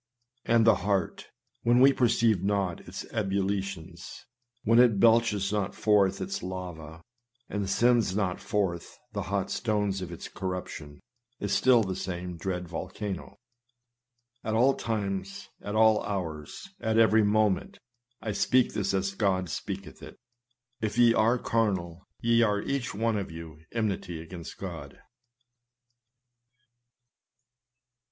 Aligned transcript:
And 0.45 0.65
the 0.65 0.77
heart, 0.77 1.27
when 1.61 1.79
we 1.79 1.93
perceive 1.93 2.41
not 2.41 2.79
its 2.87 3.05
ebullitions, 3.13 4.25
when 4.63 4.79
it 4.79 4.99
belches 4.99 5.53
not 5.53 5.75
forth 5.75 6.19
its 6.19 6.41
lava, 6.41 7.03
and 7.47 7.69
sendeth 7.69 8.15
not 8.15 8.39
forth 8.39 8.97
the 9.13 9.21
hot 9.21 9.51
stones 9.51 10.01
of 10.01 10.11
its 10.11 10.27
corruption, 10.27 11.01
is 11.39 11.53
still 11.53 11.83
the 11.83 11.95
same 11.95 12.35
dread 12.35 12.67
volcano. 12.67 13.35
At 14.43 14.55
all 14.55 14.73
times, 14.73 15.49
at 15.61 15.75
all 15.75 16.03
hours, 16.03 16.67
at 16.79 16.97
every 16.97 17.21
moment, 17.21 17.77
(I 18.23 18.31
speak 18.31 18.73
this 18.73 18.95
as 18.95 19.13
God 19.13 19.51
speaketh 19.51 20.01
it,) 20.01 20.17
if 20.81 20.97
ye 20.97 21.13
are 21.13 21.37
carnal, 21.37 22.07
ye 22.21 22.41
are 22.41 22.59
each 22.63 22.95
one 22.95 23.17
of 23.17 23.29
you 23.29 23.59
enmity 23.71 24.19
against 24.19 24.57
God. 24.57 24.99